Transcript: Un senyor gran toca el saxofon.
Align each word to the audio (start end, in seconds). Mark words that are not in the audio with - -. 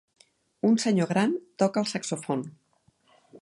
Un 0.69 0.77
senyor 0.83 1.09
gran 1.11 1.35
toca 1.63 1.83
el 1.85 1.91
saxofon. 1.93 2.43